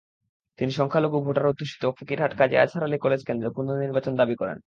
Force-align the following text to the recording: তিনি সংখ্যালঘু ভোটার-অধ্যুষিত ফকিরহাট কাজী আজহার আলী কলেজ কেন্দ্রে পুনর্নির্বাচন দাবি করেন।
তিনি 0.59 0.71
সংখ্যালঘু 0.71 1.17
ভোটার-অধ্যুষিত 1.25 1.83
ফকিরহাট 1.97 2.33
কাজী 2.37 2.55
আজহার 2.55 2.83
আলী 2.83 2.97
কলেজ 2.97 3.21
কেন্দ্রে 3.27 3.49
পুনর্নির্বাচন 3.55 4.13
দাবি 4.15 4.35
করেন। 4.35 4.57